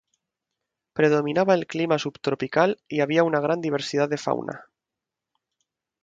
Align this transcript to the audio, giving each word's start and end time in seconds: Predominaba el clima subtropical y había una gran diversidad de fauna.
Predominaba 0.99 1.53
el 1.53 1.67
clima 1.67 1.99
subtropical 1.99 2.81
y 2.87 3.01
había 3.01 3.23
una 3.23 3.39
gran 3.39 3.61
diversidad 3.61 4.09
de 4.09 4.17
fauna. 4.17 4.65